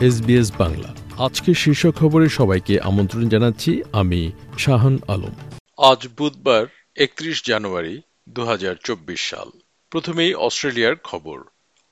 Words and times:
SBS 0.00 0.52
Bangla. 0.58 0.94
আজকের 1.24 1.54
শীর্ষ 1.54 1.86
খবরে 1.86 2.28
সবাইকে 2.28 2.80
আমন্ত্রণ 2.80 3.28
জানাচ্ছি 3.28 3.82
আমি 3.92 4.32
শাহান 4.58 4.98
আলম। 5.08 5.34
আজ 5.90 6.08
বুধবার, 6.18 6.66
একত্রিশ 6.96 7.42
জানুয়ারি 7.46 8.00
দু 8.28 8.44
হাজার 8.44 8.74
চব্বিশ 8.84 9.30
সাল। 9.30 9.50
প্রথমেই 9.90 10.34
অস্ট্রেলিয়ার 10.34 10.96
খবর। 10.96 11.40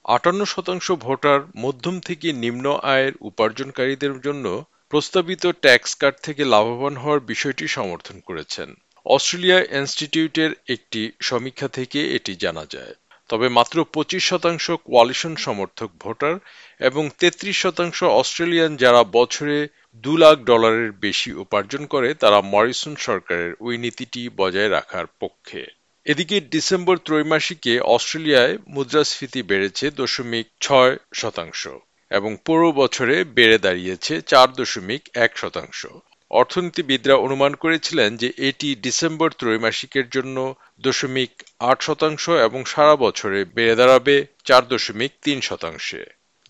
আটান্ন 0.04 0.44
শতাংশ 0.44 0.92
ভোটার 0.92 1.40
মধ্যম 1.56 2.00
থেকে 2.00 2.32
নিম্ন 2.32 2.78
আয়ের 2.82 3.12
উপার্জনকারীদের 3.20 4.20
জন্য 4.20 4.64
প্রস্তাবিত 4.88 5.46
ট্যাক্স 5.46 5.94
কাট 5.94 6.14
থেকে 6.22 6.44
লাভবান 6.44 6.96
হওয়ার 6.96 7.20
বিষয়টি 7.20 7.68
সমর্থন 7.68 8.20
করেছেন। 8.20 8.74
অস্ট্রেলিয়া 9.06 9.62
ইনস্টিটিউটের 9.78 10.50
একটি 10.68 11.12
সমীক্ষা 11.22 11.68
থেকে 11.68 12.16
এটি 12.16 12.36
জানা 12.36 12.66
যায়। 12.70 12.94
তবে 13.28 13.48
মাত্র 13.48 13.84
পঁচিশ 13.84 14.28
শতাংশ 14.28 14.70
কোয়ালিশন 14.70 15.36
সমর্থক 15.36 15.90
ভোটার 16.00 16.34
এবং 16.80 17.10
তেত্রিশ 17.18 17.56
শতাংশ 17.62 18.02
অস্ট্রেলিয়ান 18.02 18.76
যারা 18.76 19.04
বছরে 19.12 19.68
দু 20.04 20.16
লাখ 20.16 20.36
ডলারের 20.38 20.92
বেশি 20.92 21.32
উপার্জন 21.32 21.86
করে, 21.86 22.14
তারা 22.14 22.40
মরিসন 22.40 22.94
সরকারের 22.96 23.54
ওই 23.60 23.78
নীতিটি 23.78 24.28
বজায় 24.36 24.70
রাখার 24.70 25.06
পক্ষে। 25.20 25.66
এদিকে 26.06 26.40
ডিসেম্বর 26.40 26.96
ত্রৈমাসিকে 26.96 27.80
অস্ট্রেলিয়ায় 27.80 28.58
মুদ্রাস্ফীতি 28.68 29.42
বেড়েছে 29.42 29.90
দশমিক 29.90 30.46
ছয় 30.60 30.96
শতাংশ 31.14 31.68
এবং 32.10 32.36
পুরো 32.44 32.72
বছরে 32.72 33.24
বেড়ে 33.24 33.58
দাঁড়িয়েছে 33.58 34.20
চার 34.20 34.52
দশমিক 34.52 35.02
এক 35.14 35.38
শতাংশ। 35.38 35.86
অর্থনীতিবিদরা 36.30 37.16
অনুমান 37.16 37.52
করেছিলেন 37.54 38.10
যে 38.16 38.28
এটি 38.48 38.68
ডিসেম্বর 38.76 39.28
ত্রৈমাসিকের 39.38 40.06
জন্য 40.08 40.36
দশমিক 40.80 41.32
আট 41.60 41.78
শতাংশ 41.82 42.24
এবং 42.46 42.60
সারা 42.64 42.94
বছরে 42.96 43.38
বেড়ে 43.56 43.74
দাঁড়াবে 43.76 44.14
চার 44.44 44.62
দশমিক 44.68 45.12
তিন 45.22 45.38
শতাংশে। 45.40 46.00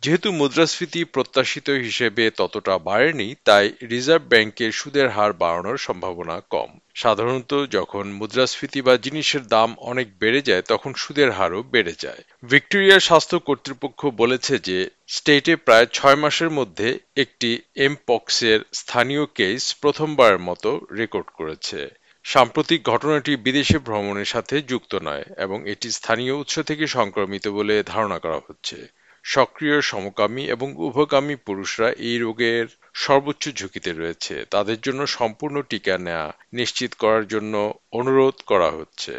যেহেতু 0.02 0.32
মুদ্রাস্ফীতি 0.32 1.04
প্রত্যাশিত 1.04 1.70
হিসেবে 1.70 2.30
ততটা 2.30 2.78
বাড়েনি, 2.78 3.34
তাই 3.44 3.72
রিজার্ভ 3.90 4.22
ব্যাংকের 4.28 4.72
সুদের 4.72 5.08
হার 5.08 5.32
বাড়ানোর 5.32 5.76
সম্ভাবনা 5.76 6.40
কম। 6.50 6.78
সাধারণত 6.94 7.52
যখন 7.70 8.12
মুদ্রাস্ফীতি 8.12 8.82
বা 8.82 8.96
জিনিসের 8.96 9.46
দাম 9.46 9.74
অনেক 9.80 10.06
বেড়ে 10.18 10.42
যায়, 10.42 10.62
তখন 10.62 10.94
সুদের 10.94 11.30
হারও 11.30 11.62
বেড়ে 11.62 11.94
যায়। 11.98 12.22
ভিক্টোরিয়ার 12.44 13.00
স্বাস্থ্য 13.00 13.38
কর্তৃপক্ষ 13.38 14.06
বলেছে 14.06 14.58
যে, 14.58 14.90
স্টেটে 15.06 15.56
প্রায় 15.56 15.86
ছয় 15.92 16.16
মাসের 16.16 16.50
মধ্যে 16.50 16.98
একটি 17.16 17.58
এমপক্সের 17.76 18.60
স্থানীয় 18.72 19.26
কেস 19.34 19.74
প্রথমবারের 19.80 20.38
মতো 20.38 20.80
রেকর্ড 20.96 21.28
করেছে। 21.30 21.88
সাম্প্রতিক 22.24 22.80
ঘটনাটি 22.84 23.36
বিদেশে 23.36 23.78
ভ্রমণের 23.78 24.24
সাথে 24.24 24.62
যুক্ত 24.62 24.94
নয়, 24.94 25.24
এবং 25.36 25.68
এটি 25.68 25.90
স্থানীয় 25.90 26.32
উৎস 26.32 26.58
থেকে 26.58 26.86
সংক্রমিত 26.86 27.48
বলে 27.48 27.82
ধারণা 27.86 28.18
করা 28.18 28.40
হচ্ছে। 28.48 28.97
সক্রিয়, 29.24 29.80
সমকামী 29.80 30.44
এবং 30.44 30.68
উভকামী 30.76 31.36
পুরুষরা 31.46 31.88
এই 31.92 32.18
রোগের 32.18 32.66
সর্বোচ্চ 32.94 33.48
ঝুঁকিতে 33.48 33.92
রয়েছে। 33.92 34.44
তাদের 34.50 34.80
জন্য 34.80 35.06
সম্পূর্ণ 35.06 35.62
টিকা 35.62 35.98
নেওয়া 35.98 36.32
নিশ্চিত 36.52 36.94
করার 36.94 37.28
জন্য 37.28 37.74
অনুরোধ 37.92 38.34
করা 38.46 38.70
হচ্ছে। 38.70 39.14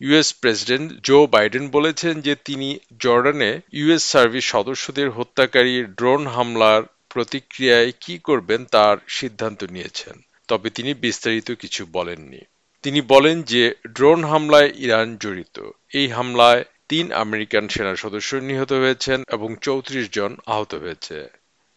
ইউএস 0.00 0.34
প্রেসিডেন্ট 0.34 0.92
জো 1.02 1.26
বাইডেন 1.26 1.68
বলেছেন 1.68 2.20
যে 2.20 2.34
তিনি 2.44 2.78
জর্ডানে 3.00 3.60
ইউএস 3.72 4.02
সার্ভিস 4.12 4.44
সদস্যদের 4.44 5.08
হত্যাকারী 5.10 5.84
ড্রোন 5.84 6.26
হামলার 6.26 6.82
প্রতিক্রিয়ায় 7.08 7.92
কি 8.00 8.18
করবেন 8.18 8.64
তার 8.64 8.96
সিদ্ধান্ত 9.08 9.64
নিয়েছেন, 9.64 10.20
তবে 10.48 10.70
তিনি 10.70 10.94
বিস্তারিত 10.94 11.50
কিছু 11.52 11.86
বলেননি। 11.92 12.40
তিনি 12.82 13.00
বলেন 13.00 13.42
যে 13.42 13.74
ড্রোন 13.92 14.24
হামলায় 14.24 14.70
ইরান 14.76 15.16
জড়িত। 15.16 15.56
এই 15.92 16.08
হামলায় 16.08 16.64
তিন 16.90 17.12
আমেরিকান 17.24 17.64
সেনা 17.68 17.96
সদস্য 17.96 18.36
নিহত 18.36 18.72
হয়েছেন 18.72 19.18
এবং 19.28 19.56
চৌত্রিশ 19.56 20.06
জন 20.12 20.36
আহত 20.46 20.74
হয়েছে। 20.74 21.28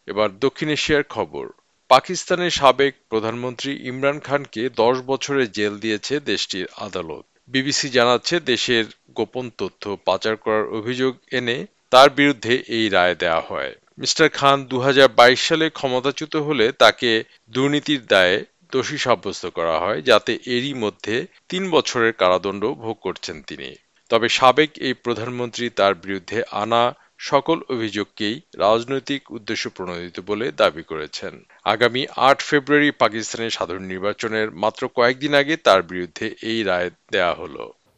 এবার 0.07 0.29
দক্ষিণ 0.39 0.69
এশিয়ার 0.69 1.03
খবর। 1.09 1.45
পাকিস্তানের 1.89 2.49
সাবেক 2.49 2.93
প্রধানমন্ত্রী 3.09 3.71
ইমরান 3.87 4.19
খানকে 4.19 4.69
দশ 4.69 4.95
বছরের 5.05 5.51
জেল 5.51 5.73
দিয়েছে 5.77 6.19
দেশটির 6.19 6.67
আদালত। 6.77 7.23
বিবিসি 7.47 7.89
জানাচ্ছে 7.89 8.39
দেশের 8.39 8.85
গোপন 9.15 9.45
তথ্য 9.57 9.83
পাচার 10.05 10.35
করার 10.35 10.65
অভিযোগ 10.67 11.13
এনে 11.31 11.57
তার 11.89 12.09
বিরুদ্ধে 12.09 12.53
এই 12.67 12.89
রায় 12.89 13.15
দেওয়া 13.15 13.41
হয়। 13.41 13.71
মিস্টার 13.97 14.29
খান 14.29 14.57
দু 14.65 14.77
হাজার 14.79 15.07
বাইশ 15.15 15.39
সালে 15.47 15.69
ক্ষমতাচ্যুত 15.69 16.35
হলে 16.35 16.71
তাকে 16.71 17.23
দুর্নীতির 17.49 18.01
দায়ে 18.05 18.45
দোষী 18.71 18.97
সাব্যস্ত 18.97 19.45
করা 19.47 19.75
হয়, 19.79 20.01
যাতে 20.01 20.39
এরই 20.45 20.73
মধ্যে 20.73 21.15
তিন 21.49 21.63
বছরের 21.69 22.13
কারাদণ্ড 22.13 22.63
ভোগ 22.65 22.95
করছেন 23.01 23.41
তিনি। 23.41 23.69
তবে 24.13 24.29
সাবেক 24.29 24.71
এই 24.87 24.93
প্রধানমন্ত্রী 24.93 25.69
তার 25.69 25.93
বিরুদ্ধে 25.95 26.39
আনা 26.63 26.83
সকল 27.17 27.57
অভিযোগকেই 27.69 28.35
রাজনৈতিক 28.57 29.21
উদ্দেশ্য 29.31 29.69
প্রণোদিত 29.69 30.17
বলে 30.19 30.45
দাবি 30.51 30.83
করেছেন। 30.83 31.33
আগামী 31.65 32.01
আট 32.29 32.39
ফেব্রুয়ারি 32.41 32.91
পাকিস্তানের 32.91 33.55
সাধারণ 33.57 33.83
নির্বাচনের 33.83 34.47
মাত্র 34.51 34.81
কয়েকদিন 34.87 35.33
আগে 35.33 35.55
তার 35.57 35.81
বিরুদ্ধে 35.83 36.25
এই 36.41 36.63
রায় 36.63 36.89
দেয়া 37.11 37.33
হল। 37.33 37.55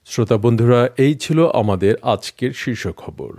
শ্রোতা 0.07 0.37
বন্ধুরা, 0.37 0.89
এই 0.97 1.13
ছিল 1.15 1.39
আমাদের 1.61 1.93
আজকের 2.13 2.51
শীর্ষ 2.53 2.83
খবর। 3.03 3.31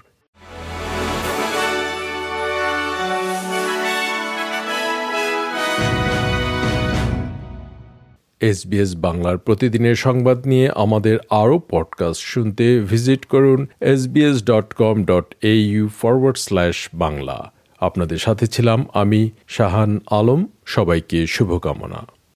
এসবিএস 8.41 8.97
বাংলার 8.97 9.39
প্রতিদিনের 9.39 9.95
সংবাদ 9.95 10.47
নিয়ে 10.47 10.71
আমাদের 10.75 11.19
আরও 11.31 11.61
পডকাস্ট 11.71 12.23
শুনতে 12.23 12.81
ভিজিট 12.81 13.25
করুন 13.25 13.67
SBS 13.81 14.45
dot 14.45 14.73
com 14.73 15.05
dot 15.05 15.35
A 15.43 15.55
U 15.55 15.89
forward 15.89 16.39
slash 16.39 16.89
Bangla. 16.95 17.53
আপনাদের 17.81 18.19
সাথে 18.19 18.47
ছিলাম 18.47 18.87
আমি 18.95 19.31
শাহান 19.49 20.01
আলম। 20.11 20.47
সবাইকে 20.67 21.27
শুভকামনা। 21.27 22.07